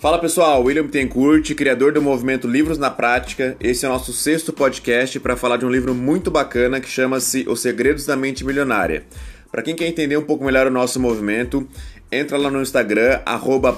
Fala 0.00 0.20
pessoal, 0.20 0.62
William 0.62 0.86
Tencourt, 0.86 1.52
criador 1.56 1.92
do 1.92 2.00
movimento 2.00 2.46
Livros 2.46 2.78
na 2.78 2.88
Prática. 2.88 3.56
Esse 3.58 3.84
é 3.84 3.88
o 3.88 3.92
nosso 3.92 4.12
sexto 4.12 4.52
podcast 4.52 5.18
para 5.18 5.36
falar 5.36 5.56
de 5.56 5.66
um 5.66 5.70
livro 5.70 5.92
muito 5.92 6.30
bacana 6.30 6.80
que 6.80 6.88
chama-se 6.88 7.44
Os 7.48 7.58
Segredos 7.58 8.06
da 8.06 8.14
Mente 8.14 8.44
Milionária. 8.44 9.02
Para 9.50 9.60
quem 9.60 9.74
quer 9.74 9.88
entender 9.88 10.16
um 10.16 10.22
pouco 10.22 10.44
melhor 10.44 10.68
o 10.68 10.70
nosso 10.70 11.00
movimento, 11.00 11.66
entra 12.12 12.38
lá 12.38 12.48
no 12.48 12.62
Instagram, 12.62 13.18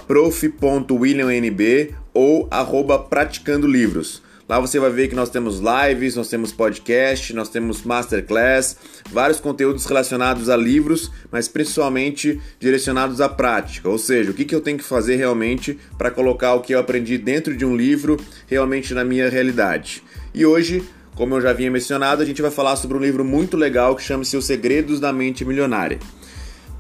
prof.williamnb 0.07 1.95
ou 2.13 2.47
praticando 3.09 3.67
livros. 3.67 4.23
Lá 4.51 4.59
você 4.59 4.81
vai 4.81 4.91
ver 4.91 5.07
que 5.07 5.15
nós 5.15 5.31
temos 5.31 5.61
lives, 5.61 6.17
nós 6.17 6.27
temos 6.27 6.51
podcast, 6.51 7.33
nós 7.33 7.49
temos 7.49 7.85
masterclass, 7.85 8.77
vários 9.09 9.39
conteúdos 9.39 9.87
relacionados 9.87 10.49
a 10.49 10.57
livros, 10.57 11.09
mas 11.31 11.47
principalmente 11.47 12.41
direcionados 12.59 13.21
à 13.21 13.29
prática. 13.29 13.89
Ou 13.89 13.97
seja, 13.97 14.33
o 14.33 14.35
que, 14.35 14.45
que 14.45 14.53
eu 14.53 14.61
tenho 14.61 14.77
que 14.77 14.83
fazer 14.83 15.15
realmente 15.15 15.79
para 15.97 16.11
colocar 16.11 16.55
o 16.55 16.63
que 16.63 16.75
eu 16.75 16.81
aprendi 16.81 17.17
dentro 17.17 17.57
de 17.57 17.65
um 17.65 17.77
livro 17.77 18.17
realmente 18.49 18.93
na 18.93 19.05
minha 19.05 19.31
realidade. 19.31 20.03
E 20.35 20.45
hoje, 20.45 20.83
como 21.15 21.37
eu 21.37 21.41
já 21.41 21.51
havia 21.51 21.71
mencionado, 21.71 22.21
a 22.21 22.27
gente 22.27 22.43
vai 22.43 22.51
falar 22.51 22.75
sobre 22.75 22.97
um 22.97 23.01
livro 23.01 23.25
muito 23.25 23.57
legal 23.57 23.95
que 23.95 24.03
chama-se 24.03 24.37
Os 24.37 24.47
Segredos 24.47 24.99
da 24.99 25.13
Mente 25.13 25.45
Milionária. 25.45 26.01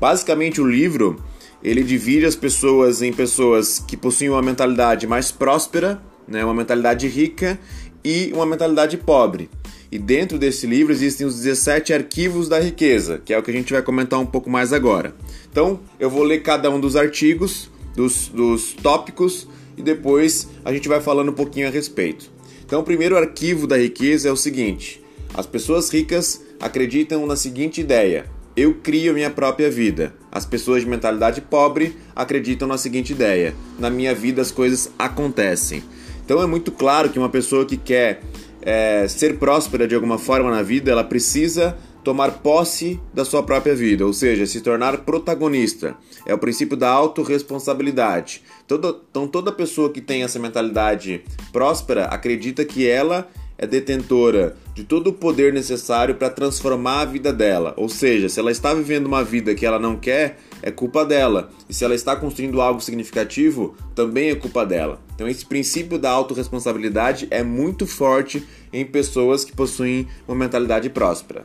Basicamente, 0.00 0.60
o 0.60 0.66
livro 0.66 1.22
ele 1.62 1.84
divide 1.84 2.26
as 2.26 2.34
pessoas 2.34 3.00
em 3.00 3.12
pessoas 3.12 3.78
que 3.78 3.96
possuem 3.96 4.30
uma 4.30 4.42
mentalidade 4.42 5.06
mais 5.06 5.30
próspera 5.30 6.02
né? 6.30 6.44
uma 6.44 6.54
mentalidade 6.54 7.08
rica 7.08 7.58
e 8.02 8.30
uma 8.32 8.46
mentalidade 8.46 8.96
pobre. 8.96 9.50
E 9.92 9.98
dentro 9.98 10.38
desse 10.38 10.66
livro 10.66 10.92
existem 10.92 11.26
os 11.26 11.34
17 11.40 11.92
arquivos 11.92 12.48
da 12.48 12.60
riqueza, 12.60 13.20
que 13.24 13.34
é 13.34 13.38
o 13.38 13.42
que 13.42 13.50
a 13.50 13.54
gente 13.54 13.72
vai 13.72 13.82
comentar 13.82 14.20
um 14.20 14.26
pouco 14.26 14.48
mais 14.48 14.72
agora. 14.72 15.12
Então, 15.50 15.80
eu 15.98 16.08
vou 16.08 16.22
ler 16.22 16.42
cada 16.42 16.70
um 16.70 16.78
dos 16.78 16.94
artigos, 16.94 17.68
dos, 17.96 18.28
dos 18.28 18.72
tópicos, 18.72 19.48
e 19.76 19.82
depois 19.82 20.48
a 20.64 20.72
gente 20.72 20.88
vai 20.88 21.00
falando 21.00 21.30
um 21.30 21.34
pouquinho 21.34 21.66
a 21.66 21.70
respeito. 21.70 22.30
Então, 22.64 22.80
o 22.80 22.84
primeiro 22.84 23.16
arquivo 23.16 23.66
da 23.66 23.76
riqueza 23.76 24.28
é 24.28 24.32
o 24.32 24.36
seguinte: 24.36 25.02
as 25.34 25.44
pessoas 25.44 25.90
ricas 25.90 26.40
acreditam 26.60 27.26
na 27.26 27.34
seguinte 27.34 27.80
ideia: 27.80 28.26
eu 28.56 28.74
crio 28.74 29.14
minha 29.14 29.30
própria 29.30 29.70
vida. 29.70 30.14
As 30.30 30.46
pessoas 30.46 30.82
de 30.82 30.88
mentalidade 30.88 31.40
pobre 31.40 31.96
acreditam 32.14 32.68
na 32.68 32.78
seguinte 32.78 33.12
ideia: 33.12 33.54
na 33.78 33.90
minha 33.90 34.14
vida 34.14 34.40
as 34.42 34.52
coisas 34.52 34.90
acontecem. 34.98 35.82
Então 36.30 36.40
é 36.40 36.46
muito 36.46 36.70
claro 36.70 37.10
que 37.10 37.18
uma 37.18 37.28
pessoa 37.28 37.66
que 37.66 37.76
quer 37.76 38.22
é, 38.62 39.08
ser 39.08 39.36
próspera 39.36 39.88
de 39.88 39.96
alguma 39.96 40.16
forma 40.16 40.48
na 40.48 40.62
vida, 40.62 40.88
ela 40.88 41.02
precisa 41.02 41.76
tomar 42.04 42.30
posse 42.34 43.00
da 43.12 43.24
sua 43.24 43.42
própria 43.42 43.74
vida, 43.74 44.06
ou 44.06 44.12
seja, 44.12 44.46
se 44.46 44.60
tornar 44.60 44.98
protagonista. 44.98 45.96
É 46.24 46.32
o 46.32 46.38
princípio 46.38 46.76
da 46.76 46.88
autorresponsabilidade. 46.88 48.44
Então 48.64 49.26
toda 49.26 49.50
pessoa 49.50 49.90
que 49.90 50.00
tem 50.00 50.22
essa 50.22 50.38
mentalidade 50.38 51.24
próspera 51.50 52.04
acredita 52.04 52.64
que 52.64 52.86
ela 52.86 53.28
é 53.60 53.66
detentora 53.66 54.56
de 54.74 54.84
todo 54.84 55.08
o 55.08 55.12
poder 55.12 55.52
necessário 55.52 56.14
para 56.14 56.30
transformar 56.30 57.00
a 57.00 57.04
vida 57.04 57.30
dela. 57.30 57.74
Ou 57.76 57.90
seja, 57.90 58.26
se 58.26 58.40
ela 58.40 58.50
está 58.50 58.72
vivendo 58.72 59.04
uma 59.04 59.22
vida 59.22 59.54
que 59.54 59.66
ela 59.66 59.78
não 59.78 59.96
quer, 59.96 60.38
é 60.62 60.70
culpa 60.70 61.04
dela. 61.04 61.50
E 61.68 61.74
se 61.74 61.84
ela 61.84 61.94
está 61.94 62.16
construindo 62.16 62.62
algo 62.62 62.80
significativo, 62.80 63.76
também 63.94 64.30
é 64.30 64.34
culpa 64.34 64.64
dela. 64.64 64.98
Então, 65.14 65.28
esse 65.28 65.44
princípio 65.44 65.98
da 65.98 66.10
autorresponsabilidade 66.10 67.28
é 67.30 67.42
muito 67.42 67.86
forte 67.86 68.42
em 68.72 68.82
pessoas 68.82 69.44
que 69.44 69.52
possuem 69.52 70.08
uma 70.26 70.38
mentalidade 70.38 70.88
próspera. 70.88 71.44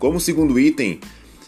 Como 0.00 0.18
segundo 0.18 0.58
item, 0.58 0.98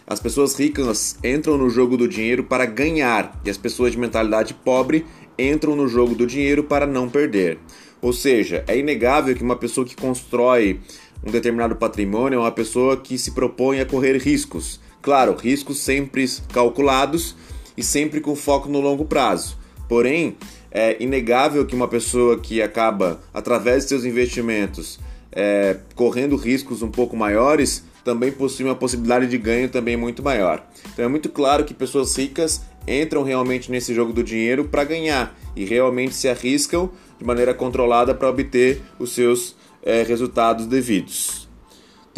as 0.07 0.21
pessoas 0.21 0.55
ricas 0.55 1.19
entram 1.25 1.59
no 1.59 1.69
jogo 1.69 1.97
do 1.97 2.07
dinheiro 2.07 2.45
para 2.45 2.65
ganhar 2.65 3.41
e 3.45 3.51
as 3.51 3.57
pessoas 3.57 3.91
de 3.91 3.99
mentalidade 3.99 4.55
pobre 4.55 5.05
entram 5.37 5.75
no 5.75 5.89
jogo 5.89 6.15
do 6.15 6.27
dinheiro 6.27 6.63
para 6.63 6.87
não 6.87 7.09
perder. 7.09 7.59
Ou 8.01 8.13
seja, 8.13 8.65
é 8.67 8.79
inegável 8.79 9.35
que 9.35 9.43
uma 9.43 9.57
pessoa 9.57 9.87
que 9.87 9.97
constrói 9.97 10.81
um 11.27 11.31
determinado 11.31 11.77
patrimônio 11.77 12.37
é 12.37 12.41
uma 12.41 12.53
pessoa 12.53 12.97
que 12.97 13.19
se 13.19 13.33
propõe 13.33 13.81
a 13.81 13.87
correr 13.87 14.17
riscos. 14.19 14.81
Claro, 15.03 15.35
riscos 15.35 15.79
sempre 15.79 16.27
calculados 16.53 17.35
e 17.77 17.83
sempre 17.83 18.21
com 18.21 18.35
foco 18.37 18.69
no 18.69 18.81
longo 18.81 19.05
prazo. 19.05 19.59
Porém, 19.89 20.37
é 20.71 21.03
inegável 21.03 21.65
que 21.67 21.75
uma 21.75 21.89
pessoa 21.89 22.39
que 22.39 22.61
acaba, 22.61 23.21
através 23.33 23.85
de 23.85 23.89
seus 23.91 24.05
investimentos, 24.05 25.01
é, 25.33 25.79
correndo 25.95 26.37
riscos 26.37 26.83
um 26.83 26.91
pouco 26.91 27.17
maiores, 27.17 27.85
também 28.05 28.31
possui 28.33 28.65
uma 28.65 28.75
possibilidade 28.75 29.27
de 29.27 29.39
ganho 29.39 29.69
também 29.69 29.97
muito 29.97 30.23
maior. 30.23 30.65
Então 30.93 31.05
é 31.05 31.09
muito 31.09 31.29
claro 31.29 31.65
que 31.65 31.75
pessoas 31.75 32.17
ricas 32.17 32.63
entram 32.89 33.23
realmente 33.23 33.71
nesse 33.71 33.95
jogo 33.95 34.13
do 34.13 34.23
dinheiro 34.23 34.65
para 34.65 34.85
ganhar 34.85 35.39
e 35.55 35.65
realmente 35.65 36.15
se 36.15 36.29
arriscam 36.29 36.91
de 37.19 37.25
maneira 37.25 37.53
controlada 37.53 38.15
para 38.15 38.29
obter 38.29 38.81
os 38.99 39.13
seus 39.13 39.57
é, 39.83 40.03
resultados 40.03 40.67
devidos. 40.67 41.49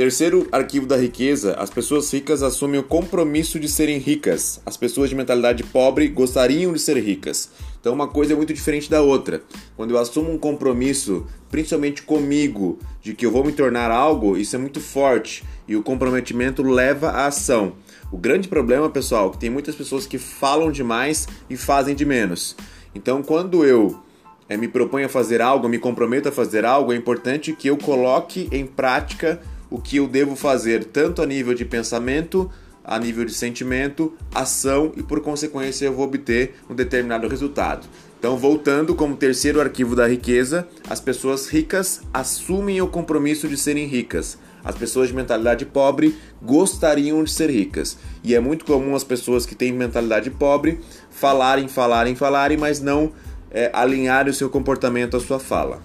Terceiro 0.01 0.49
arquivo 0.51 0.87
da 0.87 0.97
riqueza: 0.97 1.55
as 1.59 1.69
pessoas 1.69 2.11
ricas 2.13 2.43
assumem 2.43 2.81
o 2.81 2.83
compromisso 2.83 3.61
de 3.61 3.69
serem 3.69 3.99
ricas. 3.99 4.61
As 4.65 4.77
pessoas 4.77 5.11
de 5.11 5.15
mentalidade 5.15 5.63
pobre 5.63 6.09
gostariam 6.09 6.73
de 6.73 6.79
ser 6.79 6.97
ricas. 6.97 7.51
Então, 7.81 7.93
uma 7.93 8.09
coisa 8.09 8.33
é 8.33 8.37
muito 8.37 8.55
diferente 8.55 8.91
da 8.91 9.03
outra. 9.03 9.43
Quando 9.77 9.91
eu 9.91 9.99
assumo 9.99 10.31
um 10.31 10.39
compromisso, 10.39 11.27
principalmente 11.51 12.03
comigo, 12.03 12.79
de 13.03 13.15
que 13.15 13.27
eu 13.27 13.31
vou 13.31 13.45
me 13.45 13.53
tornar 13.53 13.91
algo, 13.91 14.37
isso 14.37 14.57
é 14.57 14.59
muito 14.59 14.81
forte 14.81 15.45
e 15.67 15.77
o 15.77 15.83
comprometimento 15.83 16.63
leva 16.63 17.09
à 17.09 17.27
ação. 17.27 17.75
O 18.13 18.19
grande 18.19 18.49
problema, 18.49 18.91
pessoal, 18.91 19.29
é 19.29 19.31
que 19.33 19.39
tem 19.39 19.51
muitas 19.51 19.75
pessoas 19.75 20.07
que 20.07 20.19
falam 20.19 20.73
demais 20.73 21.29
e 21.49 21.57
fazem 21.57 21.95
de 21.95 22.05
menos. 22.05 22.57
Então, 22.95 23.23
quando 23.23 23.65
eu 23.65 24.01
é, 24.49 24.57
me 24.57 24.67
proponho 24.67 25.07
a 25.07 25.09
fazer 25.09 25.41
algo, 25.41 25.69
me 25.69 25.79
comprometo 25.79 26.29
a 26.29 26.33
fazer 26.33 26.65
algo, 26.65 26.93
é 26.93 26.97
importante 26.97 27.53
que 27.53 27.69
eu 27.69 27.77
coloque 27.77 28.49
em 28.51 28.67
prática 28.67 29.41
o 29.71 29.81
que 29.81 29.99
eu 29.99 30.09
devo 30.09 30.35
fazer, 30.35 30.85
tanto 30.87 31.23
a 31.23 31.27
nível 31.27 31.55
de 31.55 31.65
pensamento, 31.65 32.51
a 32.85 32.99
nível 32.99 33.25
de 33.25 33.33
sentimento, 33.33 34.13
ação 34.35 34.93
e 34.97 35.03
por 35.05 35.21
consequência 35.21 35.87
eu 35.87 35.93
vou 35.93 36.05
obter 36.05 36.57
um 36.69 36.75
determinado 36.75 37.29
resultado. 37.29 37.87
Então, 38.19 38.37
voltando 38.37 38.95
como 38.95 39.17
terceiro 39.17 39.61
arquivo 39.61 39.95
da 39.95 40.09
riqueza, 40.09 40.67
as 40.89 41.01
pessoas 41.01 41.49
ricas 41.49 42.03
assumem 42.13 42.83
o 42.83 42.89
compromisso 42.89 43.47
de 43.47 43.57
serem 43.57 43.87
ricas. 43.87 44.37
As 44.65 44.75
pessoas 44.75 45.09
de 45.09 45.15
mentalidade 45.15 45.65
pobre 45.65 46.17
gostariam 46.43 47.23
de 47.25 47.31
ser 47.31 47.51
ricas. 47.51 47.97
E 48.23 48.35
é 48.35 48.41
muito 48.41 48.65
comum 48.65 48.95
as 48.95 49.05
pessoas 49.05 49.47
que 49.47 49.55
têm 49.55 49.73
mentalidade 49.73 50.31
pobre 50.31 50.81
falarem, 51.11 51.69
falarem, 51.69 52.15
falarem, 52.15 52.57
mas 52.57 52.81
não 52.81 53.13
é, 53.51 53.71
alinharem 53.73 54.31
o 54.31 54.35
seu 54.35 54.51
comportamento 54.51 55.17
à 55.17 55.21
sua 55.21 55.39
fala. 55.39 55.83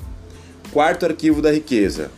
Quarto 0.71 1.05
arquivo 1.05 1.41
da 1.41 1.51
riqueza. 1.51 2.11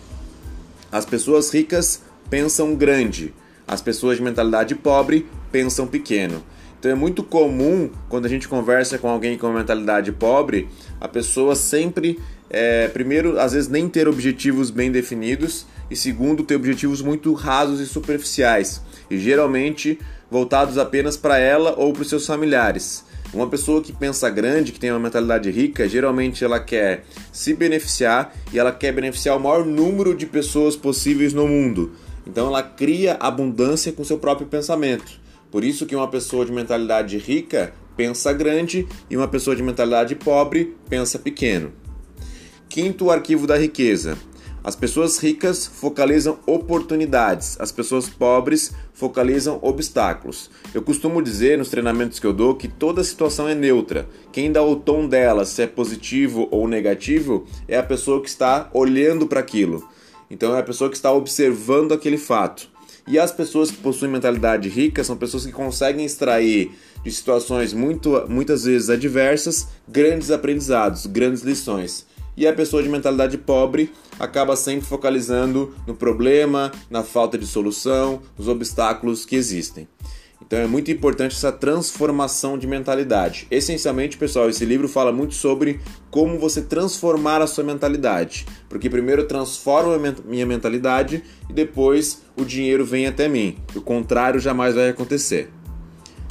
As 0.91 1.05
pessoas 1.05 1.53
ricas 1.53 2.01
pensam 2.29 2.75
grande 2.75 3.33
as 3.67 3.81
pessoas 3.81 4.17
de 4.17 4.23
mentalidade 4.23 4.73
pobre 4.73 5.27
pensam 5.51 5.85
pequeno. 5.85 6.41
Então 6.79 6.89
é 6.89 6.95
muito 6.95 7.21
comum 7.21 7.89
quando 8.07 8.25
a 8.25 8.29
gente 8.29 8.47
conversa 8.47 8.97
com 8.97 9.09
alguém 9.09 9.37
com 9.37 9.51
mentalidade 9.51 10.11
pobre, 10.11 10.69
a 11.01 11.07
pessoa 11.07 11.53
sempre, 11.53 12.17
é, 12.49 12.87
primeiro, 12.87 13.39
às 13.39 13.53
vezes 13.53 13.69
nem 13.69 13.89
ter 13.89 14.07
objetivos 14.07 14.69
bem 14.71 14.91
definidos 14.91 15.65
e 15.91 15.95
segundo, 15.95 16.43
ter 16.43 16.55
objetivos 16.55 17.01
muito 17.01 17.33
rasos 17.33 17.79
e 17.79 17.85
superficiais 17.85 18.81
e 19.09 19.17
geralmente 19.17 19.99
voltados 20.29 20.77
apenas 20.77 21.17
para 21.17 21.37
ela 21.37 21.73
ou 21.77 21.93
para 21.93 22.01
os 22.01 22.09
seus 22.09 22.25
familiares. 22.25 23.05
Uma 23.33 23.47
pessoa 23.47 23.81
que 23.81 23.91
pensa 23.91 24.29
grande, 24.29 24.71
que 24.71 24.79
tem 24.79 24.91
uma 24.91 24.99
mentalidade 24.99 25.51
rica, 25.51 25.87
geralmente 25.87 26.43
ela 26.43 26.59
quer 26.59 27.03
se 27.31 27.53
beneficiar 27.53 28.33
e 28.53 28.59
ela 28.59 28.71
quer 28.71 28.93
beneficiar 28.93 29.35
o 29.35 29.39
maior 29.39 29.65
número 29.65 30.15
de 30.15 30.25
pessoas 30.25 30.77
possíveis 30.77 31.33
no 31.33 31.45
mundo. 31.47 31.91
Então 32.25 32.47
ela 32.47 32.63
cria 32.63 33.17
abundância 33.19 33.91
com 33.91 34.03
seu 34.03 34.17
próprio 34.17 34.47
pensamento. 34.47 35.19
Por 35.51 35.63
isso 35.63 35.85
que 35.85 35.95
uma 35.95 36.07
pessoa 36.07 36.45
de 36.45 36.51
mentalidade 36.51 37.17
rica 37.17 37.73
pensa 37.97 38.31
grande 38.31 38.87
e 39.09 39.17
uma 39.17 39.27
pessoa 39.27 39.55
de 39.55 39.63
mentalidade 39.63 40.15
pobre 40.15 40.75
pensa 40.89 41.19
pequeno. 41.19 41.71
Quinto 42.69 43.09
arquivo 43.09 43.47
da 43.47 43.57
riqueza. 43.57 44.17
As 44.63 44.75
pessoas 44.75 45.17
ricas 45.17 45.65
focalizam 45.65 46.39
oportunidades, 46.45 47.57
as 47.59 47.71
pessoas 47.71 48.09
pobres 48.09 48.73
focalizam 48.93 49.57
obstáculos. 49.61 50.51
Eu 50.73 50.81
costumo 50.81 51.21
dizer 51.21 51.57
nos 51.57 51.69
treinamentos 51.69 52.19
que 52.19 52.27
eu 52.27 52.33
dou 52.33 52.55
que 52.55 52.67
toda 52.67 53.03
situação 53.03 53.47
é 53.47 53.55
neutra. 53.55 54.07
Quem 54.31 54.51
dá 54.51 54.61
o 54.61 54.75
tom 54.75 55.07
dela, 55.07 55.45
se 55.45 55.61
é 55.61 55.67
positivo 55.67 56.49
ou 56.51 56.67
negativo, 56.67 57.45
é 57.67 57.77
a 57.77 57.83
pessoa 57.83 58.21
que 58.21 58.27
está 58.27 58.69
olhando 58.73 59.25
para 59.25 59.39
aquilo. 59.39 59.87
Então 60.29 60.53
é 60.53 60.59
a 60.59 60.63
pessoa 60.63 60.89
que 60.89 60.97
está 60.97 61.11
observando 61.13 61.93
aquele 61.93 62.17
fato. 62.17 62.69
E 63.07 63.17
as 63.17 63.31
pessoas 63.31 63.71
que 63.71 63.77
possuem 63.77 64.11
mentalidade 64.11 64.67
rica 64.67 65.01
são 65.01 65.15
pessoas 65.15 65.45
que 65.45 65.51
conseguem 65.53 66.05
extrair 66.05 66.71
de 67.01 67.11
situações 67.11 67.71
muito, 67.71 68.25
muitas 68.27 68.65
vezes 68.65 68.89
adversas 68.89 69.69
grandes 69.87 70.29
aprendizados, 70.29 71.05
grandes 71.05 71.41
lições. 71.41 72.05
E 72.37 72.45
a 72.45 72.53
pessoa 72.53 72.83
de 72.83 72.87
mentalidade 72.87 73.35
pobre 73.35 73.91
acaba 74.19 74.55
sempre 74.55 74.85
focalizando 74.85 75.73
no 75.87 75.95
problema, 75.95 76.71
na 76.87 77.01
falta 77.01 77.35
de 77.35 77.47
solução, 77.47 78.21
nos 78.37 78.47
obstáculos 78.47 79.25
que 79.25 79.35
existem. 79.35 79.87
Então 80.39 80.59
é 80.59 80.67
muito 80.67 80.91
importante 80.91 81.35
essa 81.35 81.51
transformação 81.51 82.57
de 82.57 82.67
mentalidade. 82.67 83.47
Essencialmente, 83.49 84.17
pessoal, 84.17 84.49
esse 84.49 84.63
livro 84.63 84.87
fala 84.87 85.11
muito 85.11 85.33
sobre 85.33 85.79
como 86.11 86.37
você 86.37 86.61
transformar 86.61 87.41
a 87.41 87.47
sua 87.47 87.63
mentalidade. 87.63 88.45
Porque 88.69 88.87
primeiro 88.87 89.23
eu 89.23 89.27
transformo 89.27 89.91
a 89.93 90.15
minha 90.23 90.45
mentalidade 90.45 91.23
e 91.49 91.53
depois 91.53 92.21
o 92.37 92.45
dinheiro 92.45 92.85
vem 92.85 93.07
até 93.07 93.27
mim. 93.27 93.57
O 93.75 93.81
contrário 93.81 94.39
jamais 94.39 94.75
vai 94.75 94.89
acontecer. 94.89 95.49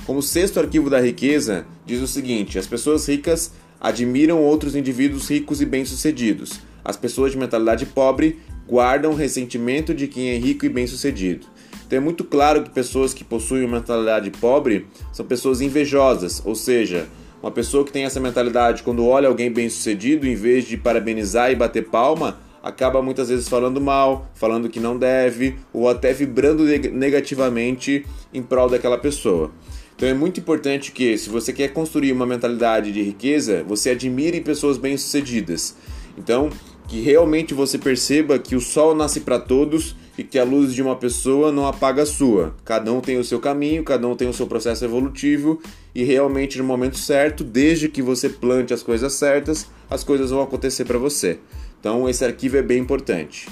Como 0.06 0.22
sexto 0.22 0.60
arquivo 0.60 0.88
da 0.88 1.00
riqueza, 1.00 1.66
diz 1.84 2.00
o 2.00 2.06
seguinte: 2.06 2.60
as 2.60 2.66
pessoas 2.66 3.08
ricas 3.08 3.50
admiram 3.86 4.42
outros 4.42 4.74
indivíduos 4.74 5.30
ricos 5.30 5.60
e 5.60 5.64
bem-sucedidos. 5.64 6.58
As 6.84 6.96
pessoas 6.96 7.30
de 7.30 7.38
mentalidade 7.38 7.86
pobre 7.86 8.40
guardam 8.68 9.14
ressentimento 9.14 9.94
de 9.94 10.08
quem 10.08 10.30
é 10.30 10.36
rico 10.36 10.66
e 10.66 10.68
bem-sucedido. 10.68 11.46
Então 11.86 11.96
é 11.96 12.00
muito 12.00 12.24
claro 12.24 12.64
que 12.64 12.70
pessoas 12.70 13.14
que 13.14 13.22
possuem 13.22 13.64
uma 13.64 13.78
mentalidade 13.78 14.28
pobre 14.32 14.88
são 15.12 15.24
pessoas 15.24 15.60
invejosas, 15.60 16.42
ou 16.44 16.56
seja, 16.56 17.06
uma 17.40 17.52
pessoa 17.52 17.84
que 17.84 17.92
tem 17.92 18.04
essa 18.04 18.18
mentalidade, 18.18 18.82
quando 18.82 19.06
olha 19.06 19.28
alguém 19.28 19.52
bem-sucedido, 19.52 20.26
em 20.26 20.34
vez 20.34 20.64
de 20.64 20.76
parabenizar 20.76 21.52
e 21.52 21.54
bater 21.54 21.84
palma, 21.84 22.40
acaba 22.60 23.00
muitas 23.00 23.28
vezes 23.28 23.48
falando 23.48 23.80
mal, 23.80 24.28
falando 24.34 24.68
que 24.68 24.80
não 24.80 24.98
deve, 24.98 25.54
ou 25.72 25.88
até 25.88 26.12
vibrando 26.12 26.64
negativamente 26.64 28.04
em 28.34 28.42
prol 28.42 28.68
daquela 28.68 28.98
pessoa. 28.98 29.52
Então 29.96 30.06
é 30.08 30.14
muito 30.14 30.38
importante 30.38 30.92
que, 30.92 31.16
se 31.16 31.30
você 31.30 31.54
quer 31.54 31.72
construir 31.72 32.12
uma 32.12 32.26
mentalidade 32.26 32.92
de 32.92 33.02
riqueza, 33.02 33.64
você 33.66 33.90
admire 33.90 34.42
pessoas 34.42 34.76
bem-sucedidas. 34.76 35.74
Então, 36.18 36.50
que 36.86 37.00
realmente 37.00 37.54
você 37.54 37.78
perceba 37.78 38.38
que 38.38 38.54
o 38.54 38.60
sol 38.60 38.94
nasce 38.94 39.20
para 39.20 39.40
todos 39.40 39.96
e 40.18 40.22
que 40.22 40.38
a 40.38 40.44
luz 40.44 40.74
de 40.74 40.82
uma 40.82 40.96
pessoa 40.96 41.50
não 41.50 41.66
apaga 41.66 42.02
a 42.02 42.06
sua. 42.06 42.54
Cada 42.64 42.92
um 42.92 43.00
tem 43.00 43.18
o 43.18 43.24
seu 43.24 43.40
caminho, 43.40 43.82
cada 43.82 44.06
um 44.06 44.14
tem 44.14 44.28
o 44.28 44.32
seu 44.32 44.46
processo 44.46 44.84
evolutivo 44.84 45.60
e 45.94 46.04
realmente 46.04 46.58
no 46.58 46.64
momento 46.64 46.98
certo, 46.98 47.42
desde 47.42 47.88
que 47.88 48.02
você 48.02 48.28
plante 48.28 48.72
as 48.72 48.82
coisas 48.82 49.14
certas, 49.14 49.66
as 49.90 50.04
coisas 50.04 50.30
vão 50.30 50.42
acontecer 50.42 50.84
para 50.84 50.98
você. 50.98 51.38
Então 51.80 52.08
esse 52.08 52.24
arquivo 52.24 52.56
é 52.56 52.62
bem 52.62 52.78
importante. 52.78 53.48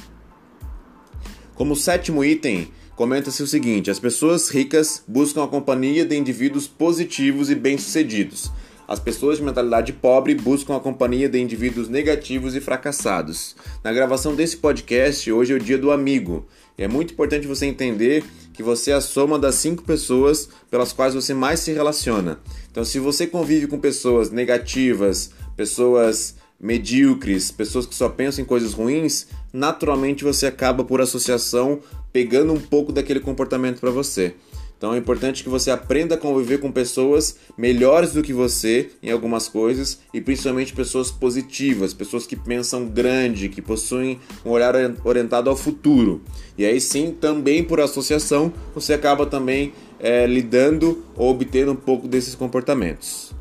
Como 1.55 1.77
sétimo 1.77 2.25
item, 2.25 2.69
comenta-se 2.97 3.43
o 3.43 3.47
seguinte: 3.47 3.91
as 3.91 3.99
pessoas 3.99 4.49
ricas 4.49 5.03
buscam 5.07 5.45
a 5.45 5.49
companhia 5.49 6.05
de 6.05 6.17
indivíduos 6.17 6.67
positivos 6.67 7.51
e 7.51 7.55
bem-sucedidos 7.55 8.51
as 8.87 9.01
pessoas 9.01 9.39
de 9.39 9.45
mentalidade 9.45 9.93
pobre 9.93 10.35
buscam 10.35 10.77
a 10.77 10.81
companhia 10.81 11.29
de 11.29 11.41
indivíduos 11.41 11.89
negativos 11.89 12.55
e 12.55 12.61
fracassados. 12.61 13.57
Na 13.83 13.93
gravação 13.93 14.35
desse 14.35 14.59
podcast, 14.59 15.31
hoje 15.31 15.53
é 15.53 15.57
o 15.57 15.61
dia 15.61 15.79
do 15.79 15.91
amigo. 15.91 16.47
E 16.77 16.83
é 16.83 16.89
muito 16.89 17.15
importante 17.15 17.47
você 17.47 17.67
entender 17.67 18.25
que 18.53 18.63
você 18.63 18.91
é 18.91 18.95
a 18.95 19.01
soma 19.01 19.39
das 19.39 19.55
cinco 19.55 19.83
pessoas 19.83 20.49
pelas 20.71 20.93
quais 20.93 21.15
você 21.15 21.33
mais 21.33 21.61
se 21.61 21.73
relaciona. 21.73 22.39
Então, 22.71 22.85
se 22.85 22.99
você 22.99 23.27
convive 23.27 23.67
com 23.67 23.79
pessoas 23.79 24.31
negativas, 24.31 25.31
pessoas 25.57 26.37
medíocres, 26.61 27.51
pessoas 27.51 27.87
que 27.87 27.95
só 27.95 28.09
pensam 28.09 28.43
em 28.43 28.47
coisas 28.47 28.75
ruins, 28.75 29.29
naturalmente 29.55 30.25
você 30.25 30.47
acaba 30.47 30.83
por 30.83 31.01
associação 31.01 31.79
pegando 32.13 32.53
um 32.53 32.61
pouco 32.61 32.93
daquele 32.93 33.21
comportamento 33.21 33.79
para 33.79 33.91
você. 33.93 34.35
Então 34.77 34.93
é 34.93 34.99
importante 34.99 35.45
que 35.45 35.49
você 35.49 35.71
aprenda 35.71 36.17
a 36.17 36.19
conviver 36.19 36.59
com 36.59 36.73
pessoas 36.73 37.37
melhores 37.57 38.13
do 38.13 38.23
que 38.23 38.33
você 38.33 38.91
em 39.01 39.13
algumas 39.13 39.49
coisas 39.49 40.01
e 40.13 40.21
principalmente 40.21 40.75
pessoas 40.75 41.11
positivas, 41.13 41.95
pessoas 41.95 42.27
que 42.27 42.35
pensam 42.35 42.87
grande, 42.87 43.49
que 43.49 43.63
possuem 43.63 44.19
um 44.45 44.51
olhar 44.51 44.75
orientado 45.05 45.49
ao 45.49 45.57
futuro. 45.57 46.21
E 46.59 46.67
aí 46.67 46.81
sim, 46.81 47.17
também 47.19 47.63
por 47.63 47.81
associação, 47.81 48.53
você 48.75 48.93
acaba 48.93 49.25
também 49.25 49.73
é, 50.01 50.27
lidando 50.27 51.05
ou 51.17 51.31
obtendo 51.31 51.71
um 51.71 51.77
pouco 51.77 52.09
desses 52.09 52.35
comportamentos. 52.35 53.33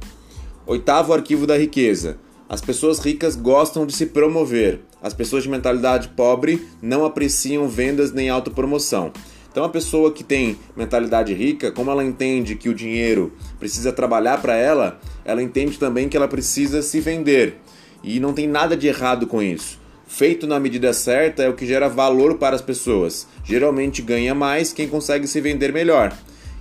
Oitavo 0.68 1.12
arquivo 1.12 1.48
da 1.48 1.58
riqueza. 1.58 2.20
As 2.48 2.62
pessoas 2.62 3.00
ricas 3.00 3.36
gostam 3.36 3.86
de 3.86 3.94
se 3.94 4.06
promover. 4.06 4.80
As 5.04 5.14
pessoas 5.14 5.44
de 5.44 5.50
mentalidade 5.50 6.08
pobre 6.08 6.66
não 6.82 7.04
apreciam 7.04 7.68
vendas 7.68 8.14
nem 8.14 8.30
autopromoção. 8.30 9.12
Então 9.52 9.66
a 9.66 9.70
pessoa 9.70 10.14
que 10.14 10.24
tem 10.24 10.58
mentalidade 10.76 11.34
rica, 11.34 11.74
como 11.74 11.92
ela 11.92 12.04
entende 12.04 12.56
que 12.56 12.70
o 12.70 12.74
dinheiro 12.74 13.34
precisa 13.60 13.92
trabalhar 13.92 14.42
para 14.42 14.56
ela, 14.56 15.00
ela 15.26 15.44
entende 15.44 15.78
também 15.78 16.08
que 16.08 16.16
ela 16.16 16.28
precisa 16.28 16.82
se 16.82 17.02
vender. 17.02 17.58
E 18.02 18.20
não 18.20 18.34
tem 18.34 18.48
nada 18.48 18.78
de 18.78 18.88
errado 18.88 19.28
com 19.28 19.44
isso. 19.44 19.78
Feito 20.08 20.48
na 20.48 20.60
medida 20.60 20.94
certa 20.94 21.44
é 21.44 21.50
o 21.50 21.54
que 21.54 21.66
gera 21.66 21.90
valor 21.90 22.36
para 22.38 22.56
as 22.56 22.62
pessoas. 22.62 23.28
Geralmente 23.44 24.02
ganha 24.02 24.34
mais 24.34 24.72
quem 24.72 24.88
consegue 24.88 25.28
se 25.28 25.42
vender 25.42 25.74
melhor. 25.74 26.18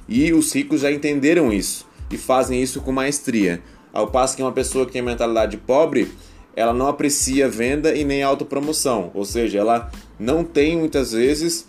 E 0.09 0.33
os 0.33 0.53
ricos 0.53 0.81
já 0.81 0.91
entenderam 0.91 1.53
isso 1.53 1.87
e 2.11 2.19
fazem 2.19 2.61
isso 2.61 2.81
com 2.81 2.93
maestria. 2.93 3.63
Ao 3.93 4.09
passo 4.09 4.37
que 4.37 4.43
uma 4.43 4.53
pessoa 4.53 4.85
que 4.85 4.93
tem 4.93 5.03
mentalidade 5.03 5.57
pobre, 5.57 6.11
ela 6.55 6.73
não 6.73 6.89
aprecia 6.89 7.49
venda 7.49 7.95
e 7.95 8.05
nem 8.05 8.23
autopromoção, 8.23 9.11
ou 9.15 9.25
seja, 9.25 9.59
ela 9.59 9.91
não 10.19 10.45
tem 10.45 10.77
muitas 10.77 11.13
vezes 11.13 11.67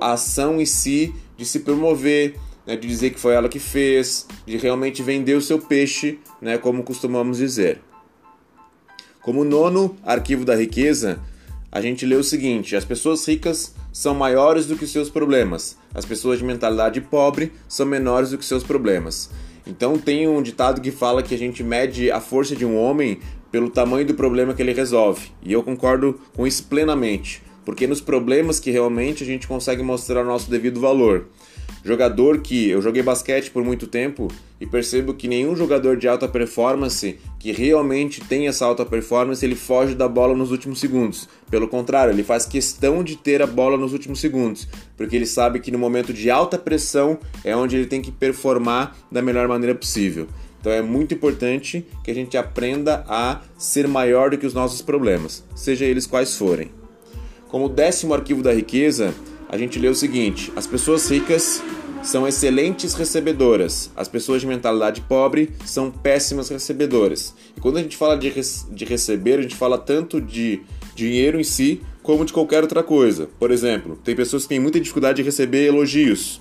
a 0.00 0.12
ação 0.12 0.60
em 0.60 0.66
si 0.66 1.14
de 1.36 1.44
se 1.44 1.60
promover, 1.60 2.36
né, 2.66 2.76
de 2.76 2.86
dizer 2.86 3.10
que 3.10 3.20
foi 3.20 3.34
ela 3.34 3.48
que 3.48 3.58
fez, 3.58 4.26
de 4.46 4.56
realmente 4.56 5.02
vender 5.02 5.34
o 5.34 5.42
seu 5.42 5.58
peixe, 5.58 6.18
né, 6.40 6.58
como 6.58 6.82
costumamos 6.82 7.38
dizer. 7.38 7.80
Como 9.22 9.44
nono 9.44 9.96
arquivo 10.04 10.44
da 10.44 10.54
riqueza, 10.54 11.20
a 11.70 11.80
gente 11.80 12.06
lê 12.06 12.14
o 12.14 12.24
seguinte: 12.24 12.76
as 12.76 12.84
pessoas 12.84 13.26
ricas 13.26 13.74
são 13.92 14.14
maiores 14.14 14.66
do 14.66 14.76
que 14.76 14.86
seus 14.86 15.10
problemas, 15.10 15.76
as 15.94 16.04
pessoas 16.04 16.38
de 16.38 16.44
mentalidade 16.44 17.00
pobre 17.00 17.52
são 17.68 17.86
menores 17.86 18.30
do 18.30 18.38
que 18.38 18.44
seus 18.44 18.62
problemas. 18.62 19.30
Então 19.66 19.98
tem 19.98 20.28
um 20.28 20.40
ditado 20.40 20.80
que 20.80 20.92
fala 20.92 21.22
que 21.22 21.34
a 21.34 21.38
gente 21.38 21.64
mede 21.64 22.10
a 22.10 22.20
força 22.20 22.54
de 22.54 22.64
um 22.64 22.78
homem 22.78 23.18
pelo 23.56 23.70
tamanho 23.70 24.04
do 24.04 24.12
problema 24.12 24.52
que 24.52 24.60
ele 24.60 24.74
resolve, 24.74 25.30
e 25.42 25.50
eu 25.50 25.62
concordo 25.62 26.20
com 26.34 26.46
isso 26.46 26.64
plenamente 26.64 27.40
porque 27.66 27.84
nos 27.84 28.00
problemas 28.00 28.60
que 28.60 28.70
realmente 28.70 29.24
a 29.24 29.26
gente 29.26 29.48
consegue 29.48 29.82
mostrar 29.82 30.22
o 30.22 30.24
nosso 30.24 30.48
devido 30.48 30.80
valor. 30.80 31.26
Jogador 31.84 32.40
que 32.40 32.68
eu 32.68 32.80
joguei 32.80 33.02
basquete 33.02 33.50
por 33.50 33.64
muito 33.64 33.88
tempo 33.88 34.28
e 34.60 34.66
percebo 34.66 35.14
que 35.14 35.26
nenhum 35.26 35.56
jogador 35.56 35.96
de 35.96 36.06
alta 36.06 36.28
performance 36.28 37.18
que 37.40 37.50
realmente 37.50 38.20
tem 38.20 38.46
essa 38.46 38.64
alta 38.64 38.84
performance 38.84 39.44
ele 39.44 39.56
foge 39.56 39.96
da 39.96 40.08
bola 40.08 40.34
nos 40.34 40.52
últimos 40.52 40.78
segundos. 40.78 41.28
Pelo 41.50 41.66
contrário, 41.66 42.12
ele 42.12 42.22
faz 42.22 42.46
questão 42.46 43.02
de 43.02 43.16
ter 43.16 43.42
a 43.42 43.46
bola 43.46 43.76
nos 43.76 43.92
últimos 43.92 44.20
segundos, 44.20 44.68
porque 44.96 45.16
ele 45.16 45.26
sabe 45.26 45.58
que 45.58 45.72
no 45.72 45.78
momento 45.78 46.12
de 46.12 46.30
alta 46.30 46.56
pressão 46.56 47.18
é 47.44 47.54
onde 47.56 47.76
ele 47.76 47.86
tem 47.86 48.00
que 48.00 48.12
performar 48.12 48.96
da 49.10 49.20
melhor 49.20 49.48
maneira 49.48 49.74
possível. 49.74 50.28
Então 50.66 50.74
é 50.74 50.82
muito 50.82 51.14
importante 51.14 51.86
que 52.02 52.10
a 52.10 52.14
gente 52.14 52.36
aprenda 52.36 53.04
a 53.06 53.40
ser 53.56 53.86
maior 53.86 54.30
do 54.30 54.36
que 54.36 54.44
os 54.44 54.52
nossos 54.52 54.82
problemas, 54.82 55.44
seja 55.54 55.84
eles 55.84 56.08
quais 56.08 56.36
forem. 56.36 56.72
Como 57.48 57.68
décimo 57.68 58.12
arquivo 58.12 58.42
da 58.42 58.52
riqueza, 58.52 59.14
a 59.48 59.56
gente 59.56 59.78
lê 59.78 59.86
o 59.86 59.94
seguinte: 59.94 60.52
as 60.56 60.66
pessoas 60.66 61.08
ricas 61.08 61.62
são 62.02 62.26
excelentes 62.26 62.94
recebedoras, 62.94 63.92
as 63.94 64.08
pessoas 64.08 64.40
de 64.40 64.48
mentalidade 64.48 65.02
pobre 65.02 65.52
são 65.64 65.88
péssimas 65.88 66.48
recebedoras. 66.48 67.32
E 67.56 67.60
quando 67.60 67.76
a 67.76 67.82
gente 67.82 67.96
fala 67.96 68.16
de, 68.16 68.32
de 68.72 68.84
receber, 68.84 69.38
a 69.38 69.42
gente 69.42 69.54
fala 69.54 69.78
tanto 69.78 70.20
de 70.20 70.62
dinheiro 70.96 71.38
em 71.38 71.44
si 71.44 71.80
como 72.02 72.24
de 72.24 72.32
qualquer 72.32 72.62
outra 72.62 72.82
coisa. 72.82 73.28
Por 73.38 73.52
exemplo, 73.52 73.96
tem 74.02 74.16
pessoas 74.16 74.42
que 74.42 74.48
têm 74.48 74.58
muita 74.58 74.80
dificuldade 74.80 75.18
de 75.18 75.22
receber 75.22 75.64
elogios. 75.64 76.40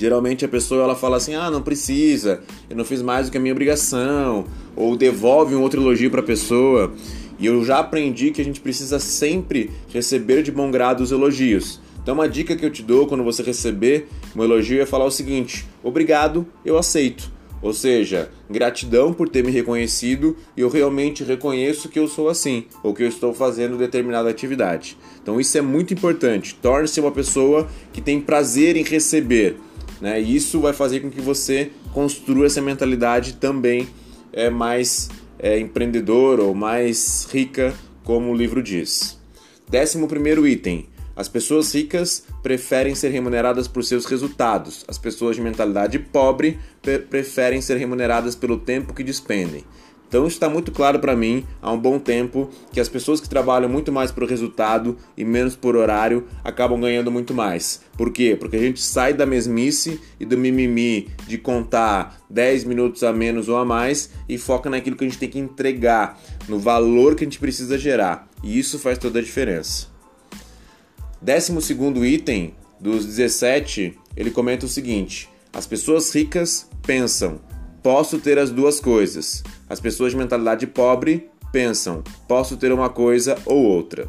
Geralmente 0.00 0.46
a 0.46 0.48
pessoa 0.48 0.82
ela 0.82 0.96
fala 0.96 1.18
assim: 1.18 1.34
"Ah, 1.34 1.50
não 1.50 1.60
precisa, 1.60 2.40
eu 2.70 2.74
não 2.74 2.86
fiz 2.86 3.02
mais 3.02 3.26
do 3.26 3.32
que 3.32 3.36
a 3.36 3.40
minha 3.40 3.52
obrigação", 3.52 4.46
ou 4.74 4.96
devolve 4.96 5.54
um 5.54 5.60
outro 5.60 5.78
elogio 5.78 6.10
para 6.10 6.20
a 6.20 6.22
pessoa. 6.22 6.90
E 7.38 7.44
eu 7.44 7.62
já 7.62 7.80
aprendi 7.80 8.30
que 8.30 8.40
a 8.40 8.44
gente 8.44 8.62
precisa 8.62 8.98
sempre 8.98 9.70
receber 9.92 10.42
de 10.42 10.50
bom 10.50 10.70
grado 10.70 11.02
os 11.02 11.12
elogios. 11.12 11.82
Então, 12.02 12.14
uma 12.14 12.26
dica 12.26 12.56
que 12.56 12.64
eu 12.64 12.70
te 12.70 12.82
dou 12.82 13.06
quando 13.06 13.22
você 13.22 13.42
receber 13.42 14.08
um 14.34 14.42
elogio 14.42 14.80
é 14.80 14.86
falar 14.86 15.04
o 15.04 15.10
seguinte: 15.10 15.66
obrigado, 15.82 16.46
eu 16.64 16.78
aceito. 16.78 17.30
Ou 17.60 17.74
seja, 17.74 18.30
gratidão 18.48 19.12
por 19.12 19.28
ter 19.28 19.44
me 19.44 19.50
reconhecido 19.50 20.34
e 20.56 20.62
eu 20.62 20.70
realmente 20.70 21.22
reconheço 21.22 21.90
que 21.90 21.98
eu 21.98 22.08
sou 22.08 22.30
assim, 22.30 22.64
ou 22.82 22.94
que 22.94 23.02
eu 23.02 23.06
estou 23.06 23.34
fazendo 23.34 23.76
determinada 23.76 24.30
atividade. 24.30 24.96
Então 25.22 25.38
isso 25.38 25.58
é 25.58 25.60
muito 25.60 25.92
importante. 25.92 26.54
Torne-se 26.54 27.00
uma 27.00 27.12
pessoa 27.12 27.68
que 27.92 28.00
tem 28.00 28.18
prazer 28.18 28.78
em 28.78 28.82
receber. 28.82 29.56
Né? 30.00 30.20
E 30.20 30.34
isso 30.34 30.60
vai 30.60 30.72
fazer 30.72 31.00
com 31.00 31.10
que 31.10 31.20
você 31.20 31.70
construa 31.92 32.46
essa 32.46 32.60
mentalidade 32.60 33.34
também 33.34 33.88
é, 34.32 34.48
mais 34.48 35.08
é, 35.38 35.58
empreendedor 35.58 36.40
ou 36.40 36.54
mais 36.54 37.28
rica, 37.30 37.74
como 38.04 38.30
o 38.30 38.34
livro 38.34 38.62
diz. 38.62 39.18
Décimo 39.68 40.08
primeiro 40.08 40.46
item. 40.46 40.88
As 41.14 41.28
pessoas 41.28 41.74
ricas 41.74 42.24
preferem 42.42 42.94
ser 42.94 43.10
remuneradas 43.10 43.68
por 43.68 43.84
seus 43.84 44.06
resultados. 44.06 44.84
As 44.88 44.96
pessoas 44.96 45.36
de 45.36 45.42
mentalidade 45.42 45.98
pobre 45.98 46.58
pre 46.80 46.98
preferem 46.98 47.60
ser 47.60 47.76
remuneradas 47.76 48.34
pelo 48.34 48.56
tempo 48.56 48.94
que 48.94 49.04
despendem. 49.04 49.64
Então 50.10 50.26
está 50.26 50.48
muito 50.48 50.72
claro 50.72 50.98
para 50.98 51.14
mim 51.14 51.46
há 51.62 51.70
um 51.70 51.78
bom 51.78 51.96
tempo 51.96 52.50
que 52.72 52.80
as 52.80 52.88
pessoas 52.88 53.20
que 53.20 53.28
trabalham 53.28 53.68
muito 53.68 53.92
mais 53.92 54.10
por 54.10 54.28
resultado 54.28 54.96
e 55.16 55.24
menos 55.24 55.54
por 55.54 55.76
horário 55.76 56.26
acabam 56.42 56.80
ganhando 56.80 57.12
muito 57.12 57.32
mais. 57.32 57.82
Por 57.96 58.12
quê? 58.12 58.36
Porque 58.38 58.56
a 58.56 58.60
gente 58.60 58.82
sai 58.82 59.14
da 59.14 59.24
mesmice 59.24 60.00
e 60.18 60.24
do 60.24 60.36
mimimi 60.36 61.06
de 61.28 61.38
contar 61.38 62.20
10 62.28 62.64
minutos 62.64 63.04
a 63.04 63.12
menos 63.12 63.48
ou 63.48 63.56
a 63.56 63.64
mais 63.64 64.10
e 64.28 64.36
foca 64.36 64.68
naquilo 64.68 64.96
que 64.96 65.04
a 65.04 65.08
gente 65.08 65.18
tem 65.18 65.28
que 65.28 65.38
entregar, 65.38 66.20
no 66.48 66.58
valor 66.58 67.14
que 67.14 67.22
a 67.22 67.26
gente 67.28 67.38
precisa 67.38 67.78
gerar. 67.78 68.28
E 68.42 68.58
isso 68.58 68.80
faz 68.80 68.98
toda 68.98 69.20
a 69.20 69.22
diferença. 69.22 69.86
Décimo 71.22 71.60
segundo 71.60 72.04
item 72.04 72.52
dos 72.80 73.06
17, 73.06 73.96
ele 74.16 74.32
comenta 74.32 74.66
o 74.66 74.68
seguinte: 74.68 75.28
as 75.52 75.68
pessoas 75.68 76.12
ricas 76.12 76.68
pensam, 76.82 77.40
posso 77.80 78.18
ter 78.18 78.40
as 78.40 78.50
duas 78.50 78.80
coisas. 78.80 79.44
As 79.70 79.78
pessoas 79.78 80.10
de 80.10 80.18
mentalidade 80.18 80.66
pobre 80.66 81.30
pensam, 81.52 82.02
posso 82.26 82.56
ter 82.56 82.72
uma 82.72 82.88
coisa 82.88 83.38
ou 83.46 83.62
outra. 83.62 84.08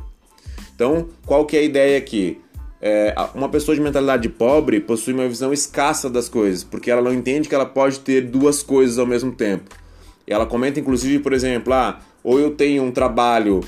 Então, 0.73 1.07
qual 1.23 1.45
que 1.45 1.55
é 1.55 1.59
a 1.59 1.63
ideia 1.63 1.97
aqui? 1.99 2.41
É, 2.81 3.13
uma 3.35 3.47
pessoa 3.47 3.75
de 3.75 3.81
mentalidade 3.81 4.27
pobre 4.27 4.79
possui 4.79 5.13
uma 5.13 5.27
visão 5.27 5.53
escassa 5.53 6.09
das 6.09 6.27
coisas, 6.27 6.63
porque 6.63 6.89
ela 6.89 7.03
não 7.03 7.13
entende 7.13 7.47
que 7.47 7.53
ela 7.53 7.67
pode 7.67 7.99
ter 7.99 8.21
duas 8.21 8.63
coisas 8.63 8.97
ao 8.97 9.05
mesmo 9.05 9.31
tempo. 9.31 9.69
Ela 10.25 10.47
comenta, 10.47 10.79
inclusive, 10.79 11.19
por 11.19 11.31
exemplo, 11.31 11.73
ah, 11.73 11.99
ou 12.23 12.39
eu 12.39 12.55
tenho 12.55 12.81
um 12.81 12.91
trabalho 12.91 13.61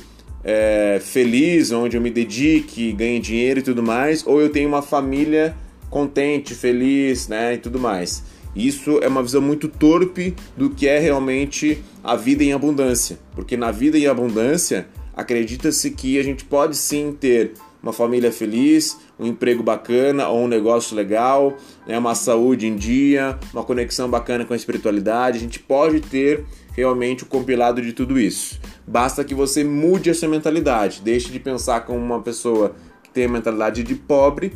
é, 0.43 0.99
feliz, 0.99 1.71
onde 1.71 1.95
eu 1.95 2.01
me 2.01 2.09
dedique, 2.09 2.91
ganhe 2.91 3.19
dinheiro 3.19 3.59
e 3.59 3.63
tudo 3.63 3.83
mais, 3.83 4.25
ou 4.25 4.41
eu 4.41 4.49
tenho 4.49 4.67
uma 4.67 4.81
família 4.81 5.55
contente, 5.91 6.55
feliz, 6.55 7.27
né, 7.27 7.53
e 7.53 7.57
tudo 7.59 7.79
mais. 7.79 8.23
Isso 8.55 8.99
é 9.01 9.07
uma 9.07 9.23
visão 9.23 9.41
muito 9.41 9.67
torpe 9.67 10.35
do 10.55 10.69
que 10.69 10.87
é 10.87 10.99
realmente 10.99 11.83
a 12.03 12.15
vida 12.15 12.43
em 12.43 12.53
abundância, 12.53 13.17
porque 13.35 13.57
na 13.57 13.71
vida 13.71 13.97
em 13.97 14.07
abundância 14.07 14.87
acredita-se 15.15 15.91
que 15.91 16.19
a 16.19 16.23
gente 16.23 16.45
pode 16.45 16.75
sim 16.75 17.15
ter 17.19 17.53
uma 17.81 17.91
família 17.91 18.31
feliz, 18.31 18.97
um 19.19 19.27
emprego 19.27 19.61
bacana 19.61 20.29
ou 20.29 20.45
um 20.45 20.47
negócio 20.47 20.95
legal, 20.95 21.57
né, 21.85 21.97
uma 21.97 22.15
saúde 22.15 22.65
em 22.65 22.77
dia, 22.77 23.37
uma 23.53 23.63
conexão 23.63 24.09
bacana 24.09 24.45
com 24.45 24.53
a 24.53 24.55
espiritualidade. 24.55 25.37
A 25.37 25.41
gente 25.41 25.59
pode 25.59 25.99
ter 25.99 26.45
realmente 26.71 27.23
o 27.23 27.25
compilado 27.25 27.81
de 27.81 27.91
tudo 27.91 28.17
isso. 28.17 28.59
Basta 28.87 29.23
que 29.23 29.35
você 29.35 29.65
mude 29.65 30.09
essa 30.09 30.27
mentalidade, 30.29 31.01
deixe 31.01 31.29
de 31.29 31.39
pensar 31.39 31.81
como 31.81 31.99
uma 31.99 32.21
pessoa 32.21 32.73
que 33.03 33.09
tem 33.09 33.25
a 33.25 33.29
mentalidade 33.29 33.83
de 33.83 33.95
pobre 33.95 34.53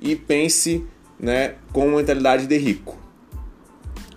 e 0.00 0.16
pense 0.16 0.82
né, 1.20 1.54
com 1.72 1.88
uma 1.88 1.98
mentalidade 1.98 2.46
de 2.46 2.56
rico. 2.56 3.01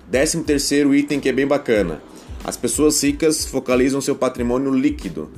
Décimo 0.10 0.44
terceiro 0.44 0.94
item 0.94 1.20
que 1.20 1.30
é 1.30 1.34
bem 1.34 1.48
bacana. 1.48 2.02
As 2.44 2.56
pessoas 2.56 3.02
ricas 3.04 3.46
focalizam 3.46 4.00
seu 4.00 4.16
patrimônio 4.16 4.72
líquido. 4.72 5.32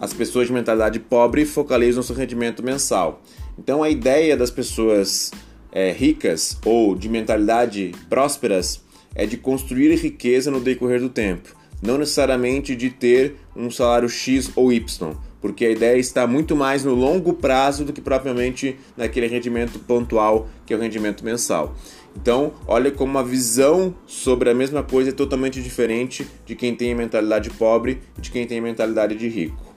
As 0.00 0.14
pessoas 0.14 0.46
de 0.46 0.54
mentalidade 0.54 0.98
pobre 0.98 1.44
focalizam 1.44 2.02
seu 2.02 2.16
rendimento 2.16 2.62
mensal. 2.62 3.22
Então 3.58 3.82
a 3.82 3.90
ideia 3.90 4.36
das 4.36 4.50
pessoas 4.50 5.30
é, 5.70 5.92
ricas 5.92 6.56
ou 6.64 6.94
de 6.94 7.08
mentalidade 7.10 7.92
prósperas 8.08 8.80
é 9.14 9.26
de 9.26 9.36
construir 9.36 9.94
riqueza 9.96 10.50
no 10.50 10.60
decorrer 10.60 11.00
do 11.00 11.08
tempo, 11.08 11.54
não 11.82 11.98
necessariamente 11.98 12.74
de 12.74 12.90
ter 12.90 13.36
um 13.54 13.70
salário 13.70 14.08
X 14.08 14.50
ou 14.56 14.72
Y, 14.72 15.12
porque 15.40 15.64
a 15.66 15.70
ideia 15.70 15.98
está 15.98 16.26
muito 16.26 16.56
mais 16.56 16.84
no 16.84 16.94
longo 16.94 17.34
prazo 17.34 17.84
do 17.84 17.92
que 17.92 18.00
propriamente 18.00 18.76
naquele 18.96 19.26
rendimento 19.26 19.78
pontual 19.78 20.48
que 20.64 20.72
é 20.72 20.76
o 20.76 20.80
rendimento 20.80 21.24
mensal. 21.24 21.76
Então, 22.16 22.52
olha 22.66 22.90
como 22.90 23.10
uma 23.10 23.24
visão 23.24 23.94
sobre 24.06 24.48
a 24.48 24.54
mesma 24.54 24.82
coisa 24.82 25.10
é 25.10 25.12
totalmente 25.12 25.60
diferente 25.60 26.26
de 26.46 26.54
quem 26.54 26.74
tem 26.74 26.92
a 26.92 26.96
mentalidade 26.96 27.50
pobre 27.50 28.00
e 28.16 28.20
de 28.20 28.30
quem 28.30 28.46
tem 28.46 28.58
a 28.58 28.62
mentalidade 28.62 29.16
de 29.16 29.28
rico. 29.28 29.74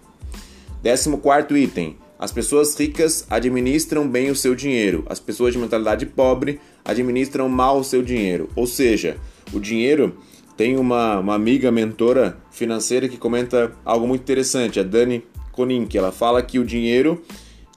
14 0.83 1.61
item. 1.61 1.97
As 2.19 2.31
pessoas 2.31 2.75
ricas 2.75 3.27
administram 3.29 4.07
bem 4.07 4.31
o 4.31 4.35
seu 4.35 4.55
dinheiro. 4.55 5.03
As 5.07 5.19
pessoas 5.19 5.53
de 5.53 5.59
mentalidade 5.59 6.05
pobre 6.05 6.59
administram 6.83 7.47
mal 7.47 7.79
o 7.79 7.83
seu 7.83 8.01
dinheiro. 8.01 8.49
Ou 8.55 8.65
seja, 8.65 9.17
o 9.53 9.59
dinheiro 9.59 10.17
tem 10.55 10.77
uma, 10.77 11.19
uma 11.19 11.35
amiga 11.35 11.71
mentora 11.71 12.37
financeira 12.49 13.07
que 13.07 13.17
comenta 13.17 13.71
algo 13.85 14.07
muito 14.07 14.21
interessante, 14.21 14.79
a 14.79 14.83
Dani 14.83 15.23
Conink. 15.51 15.95
Ela 15.95 16.11
fala 16.11 16.41
que 16.41 16.57
o 16.57 16.65
dinheiro 16.65 17.21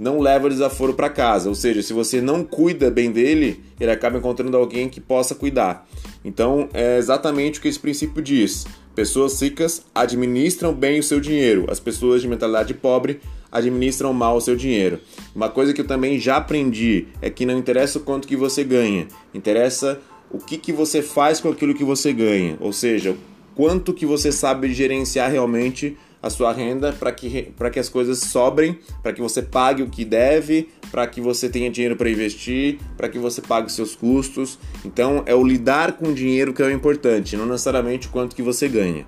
não 0.00 0.18
leva 0.18 0.48
desaforo 0.48 0.94
para 0.94 1.10
casa, 1.10 1.50
ou 1.50 1.54
seja, 1.54 1.82
se 1.82 1.92
você 1.92 2.22
não 2.22 2.42
cuida 2.42 2.90
bem 2.90 3.12
dele, 3.12 3.62
ele 3.78 3.90
acaba 3.90 4.16
encontrando 4.16 4.56
alguém 4.56 4.88
que 4.88 4.98
possa 4.98 5.34
cuidar. 5.34 5.86
Então, 6.24 6.70
é 6.72 6.96
exatamente 6.96 7.58
o 7.58 7.62
que 7.62 7.68
esse 7.68 7.78
princípio 7.78 8.22
diz. 8.22 8.66
Pessoas 8.94 9.40
ricas 9.40 9.84
administram 9.94 10.72
bem 10.72 10.98
o 10.98 11.02
seu 11.02 11.20
dinheiro, 11.20 11.66
as 11.68 11.78
pessoas 11.78 12.22
de 12.22 12.28
mentalidade 12.28 12.72
pobre 12.72 13.20
administram 13.52 14.14
mal 14.14 14.38
o 14.38 14.40
seu 14.40 14.56
dinheiro. 14.56 15.00
Uma 15.36 15.50
coisa 15.50 15.74
que 15.74 15.82
eu 15.82 15.86
também 15.86 16.18
já 16.18 16.38
aprendi 16.38 17.08
é 17.20 17.28
que 17.28 17.44
não 17.44 17.58
interessa 17.58 17.98
o 17.98 18.02
quanto 18.02 18.26
que 18.26 18.36
você 18.36 18.64
ganha, 18.64 19.06
interessa 19.34 20.00
o 20.30 20.38
que, 20.38 20.56
que 20.56 20.72
você 20.72 21.02
faz 21.02 21.42
com 21.42 21.50
aquilo 21.50 21.74
que 21.74 21.84
você 21.84 22.10
ganha, 22.10 22.56
ou 22.58 22.72
seja, 22.72 23.14
quanto 23.54 23.92
que 23.92 24.06
você 24.06 24.32
sabe 24.32 24.72
gerenciar 24.72 25.30
realmente 25.30 25.94
a 26.22 26.28
sua 26.28 26.52
renda 26.52 26.92
para 26.92 27.10
que, 27.12 27.52
que 27.72 27.78
as 27.78 27.88
coisas 27.88 28.18
sobrem, 28.18 28.78
para 29.02 29.12
que 29.12 29.20
você 29.20 29.42
pague 29.42 29.82
o 29.82 29.88
que 29.88 30.04
deve, 30.04 30.68
para 30.90 31.06
que 31.06 31.20
você 31.20 31.48
tenha 31.48 31.70
dinheiro 31.70 31.96
para 31.96 32.10
investir, 32.10 32.78
para 32.96 33.08
que 33.08 33.18
você 33.18 33.40
pague 33.40 33.72
seus 33.72 33.96
custos. 33.96 34.58
Então 34.84 35.22
é 35.26 35.34
o 35.34 35.44
lidar 35.44 35.92
com 35.92 36.08
o 36.08 36.14
dinheiro 36.14 36.52
que 36.52 36.62
é 36.62 36.66
o 36.66 36.70
importante, 36.70 37.36
não 37.36 37.46
necessariamente 37.46 38.08
o 38.08 38.10
quanto 38.10 38.36
que 38.36 38.42
você 38.42 38.68
ganha. 38.68 39.06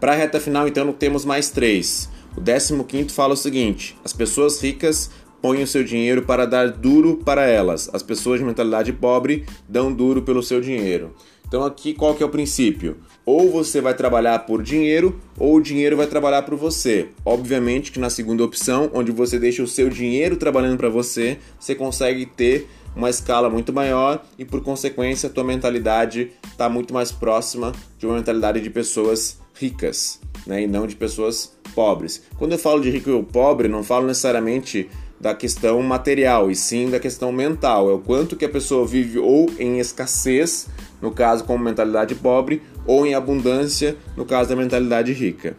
Para 0.00 0.12
a 0.12 0.14
reta 0.14 0.38
final, 0.38 0.68
então, 0.68 0.92
temos 0.92 1.24
mais 1.24 1.50
três. 1.50 2.08
O 2.36 2.40
15 2.84 3.08
fala 3.08 3.34
o 3.34 3.36
seguinte: 3.36 3.96
as 4.04 4.12
pessoas 4.12 4.62
ricas 4.62 5.10
põem 5.42 5.62
o 5.62 5.66
seu 5.66 5.82
dinheiro 5.82 6.22
para 6.22 6.46
dar 6.46 6.70
duro 6.70 7.16
para 7.24 7.46
elas. 7.46 7.90
As 7.92 8.02
pessoas 8.02 8.38
de 8.38 8.46
mentalidade 8.46 8.92
pobre 8.92 9.44
dão 9.68 9.92
duro 9.92 10.22
pelo 10.22 10.42
seu 10.42 10.60
dinheiro. 10.60 11.14
Então 11.48 11.64
aqui 11.64 11.94
qual 11.94 12.14
que 12.14 12.22
é 12.22 12.26
o 12.26 12.28
princípio? 12.28 12.98
Ou 13.24 13.50
você 13.50 13.80
vai 13.80 13.94
trabalhar 13.94 14.40
por 14.40 14.62
dinheiro, 14.62 15.18
ou 15.38 15.56
o 15.56 15.60
dinheiro 15.60 15.96
vai 15.96 16.06
trabalhar 16.06 16.42
por 16.42 16.56
você. 16.56 17.08
Obviamente 17.24 17.90
que 17.90 17.98
na 17.98 18.10
segunda 18.10 18.44
opção, 18.44 18.90
onde 18.92 19.10
você 19.10 19.38
deixa 19.38 19.62
o 19.62 19.66
seu 19.66 19.88
dinheiro 19.88 20.36
trabalhando 20.36 20.76
para 20.76 20.90
você, 20.90 21.38
você 21.58 21.74
consegue 21.74 22.26
ter 22.26 22.68
uma 22.94 23.08
escala 23.08 23.48
muito 23.48 23.72
maior 23.72 24.24
e 24.38 24.44
por 24.44 24.62
consequência 24.62 25.28
a 25.28 25.32
tua 25.32 25.44
mentalidade 25.44 26.32
está 26.50 26.68
muito 26.68 26.92
mais 26.92 27.10
próxima 27.10 27.72
de 27.98 28.06
uma 28.06 28.16
mentalidade 28.16 28.60
de 28.60 28.70
pessoas 28.70 29.38
ricas, 29.54 30.20
né, 30.46 30.62
e 30.62 30.66
não 30.66 30.86
de 30.86 30.96
pessoas 30.96 31.56
pobres. 31.74 32.22
Quando 32.38 32.52
eu 32.52 32.58
falo 32.58 32.80
de 32.80 32.90
rico 32.90 33.10
ou 33.10 33.24
pobre, 33.24 33.68
não 33.68 33.82
falo 33.82 34.06
necessariamente 34.06 34.88
da 35.20 35.34
questão 35.34 35.82
material, 35.82 36.50
e 36.50 36.54
sim 36.54 36.90
da 36.90 37.00
questão 37.00 37.32
mental. 37.32 37.90
É 37.90 37.94
o 37.94 37.98
quanto 37.98 38.36
que 38.36 38.44
a 38.44 38.48
pessoa 38.48 38.86
vive 38.86 39.18
ou 39.18 39.50
em 39.58 39.78
escassez, 39.80 40.68
no 41.00 41.10
caso 41.10 41.44
como 41.44 41.62
mentalidade 41.62 42.14
pobre, 42.14 42.62
ou 42.86 43.06
em 43.06 43.14
abundância, 43.14 43.96
no 44.16 44.24
caso 44.24 44.50
da 44.50 44.56
mentalidade 44.56 45.12
rica. 45.12 45.56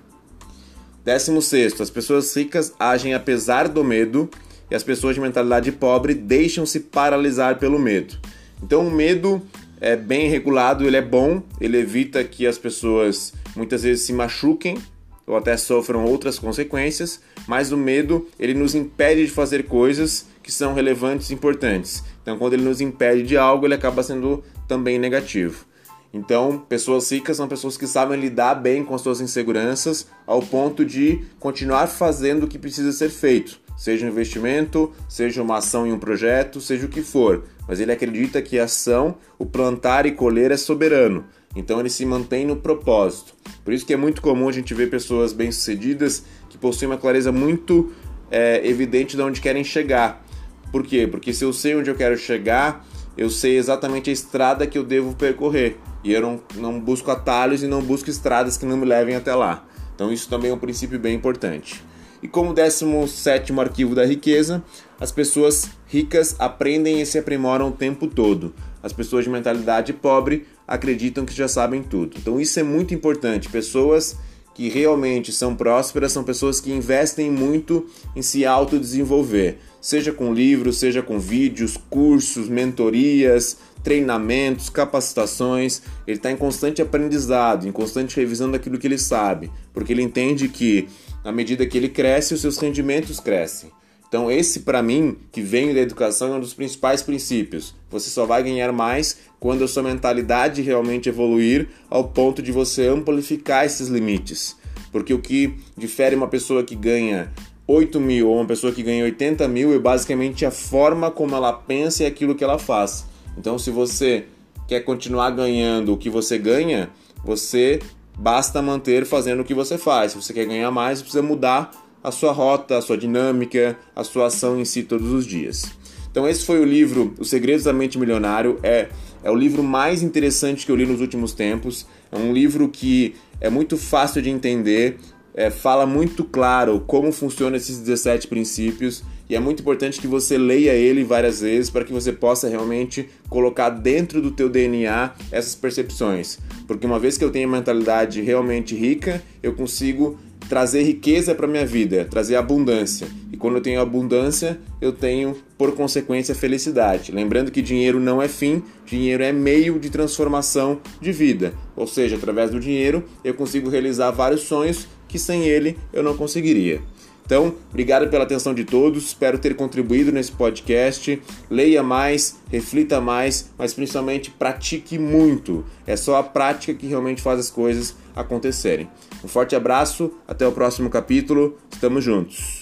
16. 1.06 1.80
As 1.80 1.90
pessoas 1.90 2.36
ricas 2.36 2.74
agem 2.80 3.14
apesar 3.14 3.68
do 3.68 3.84
medo 3.84 4.30
e 4.70 4.76
as 4.76 4.84
pessoas 4.84 5.16
de 5.16 5.22
mentalidade 5.22 5.72
pobre 5.72 6.14
deixam-se 6.14 6.80
paralisar 6.80 7.58
pelo 7.58 7.80
medo. 7.80 8.18
Então 8.62 8.88
o 8.88 8.92
medo 8.92 9.42
é 9.82 9.96
bem 9.96 10.30
regulado, 10.30 10.86
ele 10.86 10.98
é 10.98 11.02
bom, 11.02 11.42
ele 11.60 11.78
evita 11.78 12.24
que 12.24 12.46
as 12.46 12.58
pessoas 12.58 13.34
muitas 13.56 13.84
vezes 13.84 14.06
se 14.06 14.14
machuquem 14.14 14.78
ou 15.26 15.38
até 15.38 15.56
sofram 15.56 16.06
outras 16.06 16.38
consequências, 16.40 17.22
mas 17.48 17.72
o 17.72 17.78
medo 17.78 18.28
ele 18.40 18.54
nos 18.54 18.76
impede 18.76 19.26
de 19.26 19.32
fazer 19.32 19.64
coisas 19.64 20.26
que 20.42 20.52
são 20.52 20.74
relevantes 20.74 21.30
e 21.30 21.34
importantes. 21.34 22.04
Então, 22.22 22.38
quando 22.38 22.54
ele 22.54 22.64
nos 22.64 22.82
impede 22.82 23.24
de 23.24 23.38
algo, 23.38 23.68
ele 23.68 23.76
acaba 23.76 24.02
sendo 24.02 24.44
também 24.70 24.98
negativo. 25.00 25.66
Então, 26.14 26.58
pessoas 26.58 27.12
ricas 27.12 27.38
são 27.38 27.48
pessoas 27.48 27.76
que 27.78 27.86
sabem 27.86 28.20
lidar 28.20 28.56
bem 28.56 28.84
com 28.84 28.96
as 28.96 29.02
suas 29.02 29.20
inseguranças 29.20 30.08
ao 30.26 30.42
ponto 30.42 30.86
de 30.86 31.22
continuar 31.40 31.88
fazendo 31.88 32.44
o 32.44 32.48
que 32.48 32.58
precisa 32.58 32.92
ser 32.92 33.10
feito, 33.10 33.60
seja 33.78 34.06
um 34.06 34.10
investimento, 34.10 34.92
seja 35.08 35.44
uma 35.44 35.58
ação 35.58 35.86
em 35.86 35.92
um 35.92 36.00
projeto, 36.00 36.62
seja 36.62 36.86
o 36.86 36.90
que 36.90 37.02
for. 37.02 37.44
Mas 37.68 37.80
ele 37.80 37.92
acredita 37.92 38.42
que 38.42 38.58
a 38.58 38.64
ação, 38.64 39.18
o 39.38 39.46
plantar 39.46 40.08
e 40.08 40.12
colher 40.12 40.50
é 40.50 40.58
soberano. 40.58 41.26
Então 41.56 41.80
ele 41.80 41.90
se 41.90 42.06
mantém 42.06 42.46
no 42.46 42.56
propósito. 42.56 43.34
Por 43.64 43.74
isso 43.74 43.86
que 43.86 43.94
é 43.94 43.98
muito 43.98 44.22
comum 44.22 44.50
a 44.50 44.52
gente 44.52 44.74
ver 44.74 44.90
pessoas 44.90 45.32
bem-sucedidas 45.32 46.24
que 46.50 46.58
possuem 46.58 46.90
uma 46.90 46.98
clareza 46.98 47.32
muito 47.32 47.92
é, 48.32 48.68
evidente 48.68 49.16
de 49.16 49.22
onde 49.22 49.42
querem 49.42 49.64
chegar. 49.64 50.26
Por 50.72 50.84
quê? 50.84 51.08
Porque 51.08 51.34
se 51.34 51.44
eu 51.44 51.54
sei 51.54 51.76
onde 51.76 51.90
eu 51.90 51.96
quero 51.96 52.18
chegar, 52.18 52.86
eu 53.20 53.30
sei 53.30 53.58
exatamente 53.58 54.10
a 54.10 54.14
estrada 54.14 54.66
que 54.66 54.78
eu 54.78 54.84
devo 54.84 55.14
percorrer. 55.14 55.76
E 56.06 56.14
eu 56.14 56.22
não, 56.22 56.40
não 56.56 56.80
busco 56.80 57.12
atalhos 57.12 57.62
e 57.62 57.68
não 57.68 57.82
busco 57.82 58.10
estradas 58.10 58.56
que 58.56 58.66
não 58.66 58.78
me 58.78 58.86
levem 58.86 59.14
até 59.14 59.36
lá. 59.36 59.68
Então 59.94 60.10
isso 60.10 60.30
também 60.30 60.52
é 60.52 60.54
um 60.54 60.58
princípio 60.58 60.98
bem 60.98 61.16
importante. 61.16 61.84
E 62.24 62.30
como 62.30 62.54
17 62.54 63.52
arquivo 63.60 63.94
da 63.94 64.06
riqueza, 64.06 64.64
as 64.98 65.12
pessoas 65.12 65.70
ricas 65.86 66.34
aprendem 66.40 67.02
e 67.02 67.06
se 67.06 67.20
aprimoram 67.20 67.68
o 67.68 67.74
tempo 67.74 68.08
todo. 68.08 68.54
As 68.82 68.94
pessoas 68.94 69.26
de 69.26 69.30
mentalidade 69.30 69.92
pobre 69.92 70.48
acreditam 70.66 71.26
que 71.26 71.34
já 71.34 71.50
sabem 71.50 71.84
tudo. 71.84 72.16
Então 72.18 72.40
isso 72.40 72.58
é 72.58 72.64
muito 72.64 72.94
importante. 72.94 73.50
Pessoas 73.50 74.16
que 74.56 74.70
realmente 74.70 75.34
são 75.34 75.56
prósperas 75.56 76.14
são 76.14 76.24
pessoas 76.24 76.62
que 76.62 76.72
investem 76.72 77.30
muito 77.30 77.86
em 78.16 78.22
se 78.22 78.46
autodesenvolver, 78.46 79.58
seja 79.82 80.12
com 80.12 80.34
livros, 80.34 80.78
seja 80.78 81.02
com 81.02 81.20
vídeos, 81.20 81.78
cursos, 81.90 82.48
mentorias, 82.50 83.58
treinamentos, 83.84 84.70
capacitações. 84.70 85.82
Ele 86.06 86.18
está 86.18 86.32
em 86.32 86.38
constante 86.38 86.82
aprendizado, 86.82 87.68
em 87.68 87.72
constante 87.72 88.18
revisão 88.18 88.52
daquilo 88.52 88.78
que 88.78 88.88
ele 88.88 88.98
sabe, 88.98 89.52
porque 89.74 89.94
ele 89.94 90.04
entende 90.04 90.48
que 90.48 90.88
à 91.24 91.32
medida 91.32 91.66
que 91.66 91.78
ele 91.78 91.90
cresce, 91.90 92.34
os 92.34 92.42
seus 92.42 92.58
rendimentos 92.58 93.20
crescem. 93.20 93.72
Então, 94.08 94.32
esse 94.32 94.62
para 94.62 94.82
mim, 94.82 95.18
que 95.32 95.40
vem 95.40 95.72
da 95.72 95.82
educação, 95.82 96.34
é 96.34 96.38
um 96.38 96.40
dos 96.40 96.56
principais 96.56 97.04
princípios. 97.04 97.76
Você 97.92 98.10
só 98.10 98.26
vai 98.26 98.42
ganhar 98.42 98.72
mais 98.72 99.18
quando 99.40 99.64
a 99.64 99.68
sua 99.68 99.84
mentalidade 99.84 100.64
realmente 100.64 101.08
evoluir 101.08 101.70
ao 101.88 102.06
ponto 102.06 102.42
de 102.42 102.52
você 102.52 102.88
amplificar 102.88 103.66
esses 103.66 103.88
limites. 103.88 104.56
Porque 104.92 105.14
o 105.14 105.20
que 105.20 105.54
difere 105.78 106.16
uma 106.16 106.28
pessoa 106.28 106.64
que 106.64 106.76
ganha 106.76 107.32
8 107.72 108.00
mil 108.00 108.30
ou 108.30 108.38
uma 108.38 108.46
pessoa 108.46 108.74
que 108.74 108.82
ganha 108.82 109.04
80 109.04 109.48
mil 109.48 109.76
é 109.76 109.78
basicamente 109.78 110.44
a 110.44 110.50
forma 110.50 111.12
como 111.12 111.36
ela 111.36 111.54
pensa 111.54 112.02
e 112.02 112.06
aquilo 112.08 112.34
que 112.34 112.44
ela 112.44 112.58
faz. 112.58 113.06
Então, 113.38 113.60
se 113.60 113.70
você 113.70 114.26
quer 114.68 114.80
continuar 114.80 115.30
ganhando 115.30 115.94
o 115.94 115.98
que 115.98 116.10
você 116.10 116.40
ganha, 116.40 116.90
você 117.24 117.80
basta 118.18 118.60
manter 118.60 119.06
fazendo 119.06 119.42
o 119.42 119.46
que 119.46 119.54
você 119.54 119.78
faz. 119.78 120.14
Se 120.14 120.18
você 120.18 120.34
quer 120.34 120.46
ganhar 120.46 120.72
mais, 120.72 121.00
precisa 121.00 121.22
mudar 121.22 121.70
a 122.04 122.12
sua 122.12 122.32
rota, 122.32 122.76
a 122.76 122.82
sua 122.82 122.98
dinâmica, 122.98 123.78
a 123.96 124.04
sua 124.04 124.26
ação 124.26 124.60
em 124.60 124.66
si 124.66 124.82
todos 124.82 125.12
os 125.12 125.28
dias. 125.28 125.66
Então 126.10 126.28
esse 126.28 126.44
foi 126.44 126.60
o 126.60 126.66
livro 126.66 127.14
Os 127.20 127.30
Segredos 127.30 127.66
da 127.66 127.74
Mente 127.74 128.00
Milionário. 128.00 128.58
É, 128.64 128.90
é 129.24 129.30
o 129.30 129.36
livro 129.36 129.62
mais 129.62 130.02
interessante 130.02 130.66
que 130.66 130.72
eu 130.72 130.76
li 130.76 130.88
nos 130.88 131.02
últimos 131.02 131.34
tempos. 131.34 131.86
É 132.12 132.18
um 132.18 132.34
livro 132.34 132.68
que 132.68 133.14
é 133.40 133.48
muito 133.48 133.78
fácil 133.78 134.24
de 134.24 134.30
entender, 134.32 134.98
é, 135.40 135.50
fala 135.50 135.86
muito 135.86 136.26
claro 136.26 136.84
como 136.86 137.14
funcionam 137.14 137.56
esses 137.56 137.80
17 137.80 138.28
princípios 138.28 139.06
e 139.30 139.38
é 139.38 139.40
muito 139.40 139.62
importante 139.62 140.02
que 140.02 140.06
você 140.06 140.38
leia 140.38 140.74
ele 140.74 141.02
várias 141.02 141.40
vezes 141.40 141.70
para 141.70 141.86
que 141.86 141.94
você 141.94 142.12
possa 142.12 142.50
realmente 142.50 143.08
colocar 143.30 143.70
dentro 143.70 144.22
do 144.22 144.32
teu 144.32 144.50
DNA 144.50 145.14
essas 145.32 145.56
percepções. 145.56 146.40
Porque 146.68 146.86
uma 146.86 147.00
vez 147.00 147.18
que 147.18 147.24
eu 147.24 147.32
tenho 147.32 147.48
a 147.48 147.52
mentalidade 147.54 148.20
realmente 148.20 148.76
rica, 148.76 149.24
eu 149.42 149.54
consigo 149.54 150.20
trazer 150.50 150.82
riqueza 150.82 151.36
para 151.36 151.48
minha 151.48 151.66
vida, 151.66 152.08
trazer 152.10 152.36
abundância. 152.36 153.08
E 153.32 153.38
quando 153.38 153.58
eu 153.58 153.62
tenho 153.62 153.80
abundância, 153.80 154.60
eu 154.82 154.92
tenho, 154.92 155.38
por 155.56 155.76
consequência, 155.76 156.34
felicidade. 156.34 157.12
Lembrando 157.12 157.52
que 157.52 157.62
dinheiro 157.62 158.00
não 158.00 158.20
é 158.20 158.28
fim, 158.28 158.64
dinheiro 158.84 159.24
é 159.24 159.32
meio 159.32 159.78
de 159.80 159.92
transformação 159.92 160.80
de 161.00 161.12
vida. 161.12 161.54
Ou 161.76 161.86
seja, 161.86 162.16
através 162.16 162.50
do 162.50 162.60
dinheiro 162.60 163.04
eu 163.24 163.36
consigo 163.36 163.70
realizar 163.70 164.10
vários 164.10 164.42
sonhos 164.42 164.88
que 165.08 165.20
sem 165.20 165.44
ele 165.44 165.78
eu 165.94 166.02
não 166.02 166.18
conseguiria. 166.18 166.82
Então, 167.24 167.54
obrigado 167.70 168.10
pela 168.10 168.24
atenção 168.24 168.56
de 168.56 168.64
todos, 168.64 169.06
espero 169.06 169.38
ter 169.38 169.56
contribuído 169.56 170.12
nesse 170.12 170.32
podcast. 170.32 171.22
Leia 171.48 171.84
mais, 171.84 172.40
reflita 172.52 173.00
mais, 173.00 173.52
mas 173.56 173.72
principalmente 173.72 174.32
pratique 174.32 174.98
muito. 174.98 175.64
É 175.86 175.96
só 175.96 176.16
a 176.16 176.24
prática 176.24 176.74
que 176.74 176.88
realmente 176.88 177.22
faz 177.22 177.40
as 177.40 177.52
coisas 177.52 177.96
acontecerem. 178.16 178.90
Um 179.24 179.28
forte 179.28 179.56
abraço, 179.56 180.12
até 180.28 180.48
o 180.48 180.52
próximo 180.52 180.90
capítulo, 180.90 181.58
estamos 181.72 182.04
juntos. 182.04 182.59